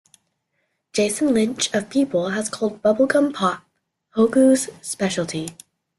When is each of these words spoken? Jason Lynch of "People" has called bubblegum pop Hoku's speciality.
Jason 0.93 1.31
Lynch 1.31 1.71
of 1.75 1.87
"People" 1.91 2.29
has 2.31 2.49
called 2.49 2.81
bubblegum 2.81 3.35
pop 3.35 3.63
Hoku's 4.17 4.67
speciality. 4.81 5.49